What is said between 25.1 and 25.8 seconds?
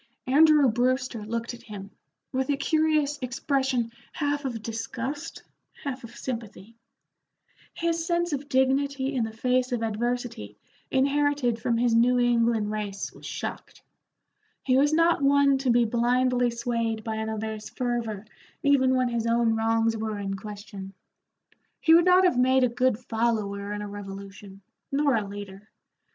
a leader.